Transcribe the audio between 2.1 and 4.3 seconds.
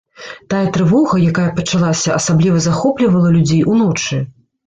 асабліва захоплівала людзей уночы.